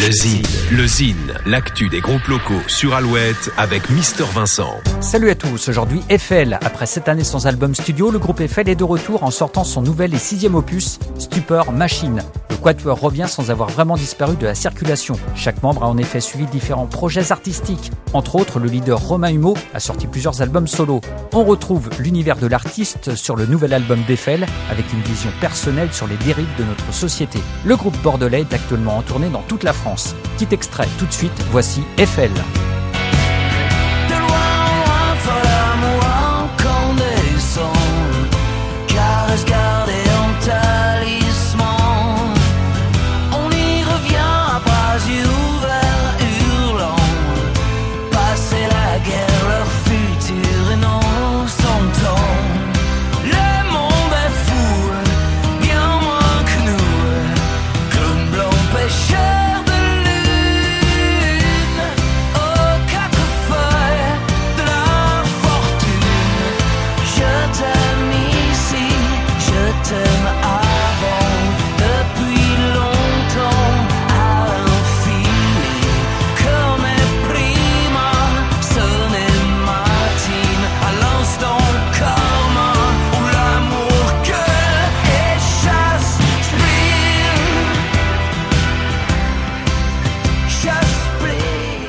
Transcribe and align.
Le 0.00 0.12
Zine, 0.12 0.42
le 0.70 0.86
Zine, 0.86 1.34
l'actu 1.44 1.88
des 1.88 2.00
groupes 2.00 2.28
locaux 2.28 2.62
sur 2.68 2.94
Alouette 2.94 3.50
avec 3.56 3.90
Mister 3.90 4.22
Vincent. 4.32 4.76
Salut 5.00 5.28
à 5.28 5.34
tous, 5.34 5.68
aujourd'hui 5.68 6.02
Eiffel. 6.08 6.56
Après 6.62 6.86
sept 6.86 7.08
années 7.08 7.24
sans 7.24 7.48
album 7.48 7.74
studio, 7.74 8.12
le 8.12 8.20
groupe 8.20 8.40
Eiffel 8.40 8.68
est 8.68 8.76
de 8.76 8.84
retour 8.84 9.24
en 9.24 9.32
sortant 9.32 9.64
son 9.64 9.82
nouvel 9.82 10.14
et 10.14 10.18
sixième 10.18 10.54
opus, 10.54 11.00
Stupor 11.18 11.72
Machine. 11.72 12.22
Quatuor 12.62 13.00
revient 13.00 13.26
sans 13.28 13.50
avoir 13.50 13.68
vraiment 13.68 13.96
disparu 13.96 14.36
de 14.36 14.46
la 14.46 14.54
circulation. 14.54 15.14
Chaque 15.34 15.62
membre 15.62 15.84
a 15.84 15.88
en 15.88 15.98
effet 15.98 16.20
suivi 16.20 16.46
différents 16.46 16.86
projets 16.86 17.32
artistiques. 17.32 17.90
Entre 18.12 18.36
autres, 18.36 18.58
le 18.58 18.68
leader 18.68 18.98
Romain 18.98 19.30
Humeau 19.30 19.54
a 19.74 19.80
sorti 19.80 20.06
plusieurs 20.06 20.42
albums 20.42 20.66
solo. 20.66 21.00
On 21.32 21.44
retrouve 21.44 21.90
l'univers 21.98 22.36
de 22.36 22.46
l'artiste 22.46 23.14
sur 23.14 23.36
le 23.36 23.46
nouvel 23.46 23.72
album 23.72 24.02
d'Eiffel, 24.06 24.46
avec 24.70 24.92
une 24.92 25.00
vision 25.02 25.30
personnelle 25.40 25.92
sur 25.92 26.06
les 26.06 26.16
dérives 26.16 26.48
de 26.58 26.64
notre 26.64 26.92
société. 26.92 27.38
Le 27.64 27.76
groupe 27.76 27.96
bordelais 28.02 28.40
est 28.40 28.54
actuellement 28.54 28.98
en 28.98 29.02
tournée 29.02 29.28
dans 29.28 29.42
toute 29.42 29.62
la 29.62 29.72
France. 29.72 30.14
Petit 30.36 30.52
extrait 30.54 30.88
tout 30.98 31.06
de 31.06 31.12
suite, 31.12 31.44
voici 31.50 31.82
Eiffel. 31.96 32.30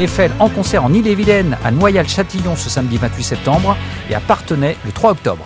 Eiffel 0.00 0.30
en 0.38 0.48
concert 0.48 0.84
en 0.84 0.92
Ille-et-Vilaine, 0.92 1.56
à 1.64 1.70
Noyal-Châtillon 1.70 2.56
ce 2.56 2.70
samedi 2.70 2.96
28 2.98 3.22
septembre 3.22 3.76
et 4.10 4.14
à 4.14 4.20
Partenay 4.20 4.76
le 4.84 4.92
3 4.92 5.12
octobre. 5.12 5.44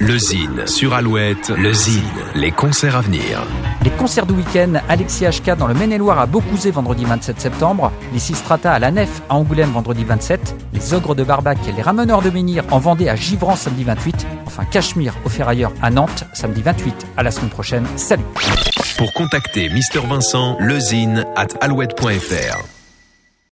Le 0.00 0.18
Zine 0.18 0.66
sur 0.66 0.94
Alouette, 0.94 1.50
le 1.50 1.72
Zine, 1.72 2.02
les 2.34 2.50
concerts 2.50 2.96
à 2.96 3.00
venir. 3.02 3.42
Les 3.84 3.90
concerts 3.90 4.26
du 4.26 4.32
week-end, 4.32 4.74
Alexis 4.88 5.24
HK 5.26 5.56
dans 5.56 5.66
le 5.66 5.74
Maine-et-Loire 5.74 6.18
à 6.18 6.26
Beaucouzé 6.26 6.70
vendredi 6.70 7.04
27 7.04 7.40
septembre, 7.40 7.92
les 8.12 8.18
Sistrata 8.18 8.72
à 8.72 8.78
la 8.78 8.90
Nef 8.90 9.22
à 9.28 9.34
Angoulême 9.34 9.70
vendredi 9.70 10.04
27, 10.04 10.54
les 10.72 10.94
Ogres 10.94 11.14
de 11.14 11.24
Barbac 11.24 11.58
et 11.68 11.72
les 11.72 11.82
Rameneurs 11.82 12.22
de 12.22 12.30
Menhir 12.30 12.64
en 12.70 12.78
Vendée 12.78 13.08
à 13.08 13.16
Givran 13.16 13.56
samedi 13.56 13.84
28, 13.84 14.26
enfin 14.46 14.64
Cachemire 14.64 15.14
au 15.24 15.28
Ferrailleur 15.28 15.72
à 15.82 15.90
Nantes 15.90 16.24
samedi 16.32 16.62
28. 16.62 17.06
À 17.16 17.22
la 17.22 17.30
semaine 17.30 17.50
prochaine, 17.50 17.86
salut 17.96 18.24
Pour 18.98 19.12
contacter 19.12 19.68
Mister 19.68 20.00
Vincent, 20.08 20.56
lezine 20.60 21.26
at 21.36 21.48
alouette.fr. 21.60 22.81